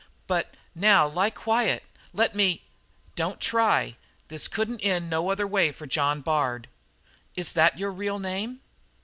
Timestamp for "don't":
3.15-3.39